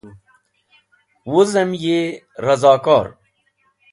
[1.31, 1.99] Wuzem yi
[2.45, 3.05] Razokor.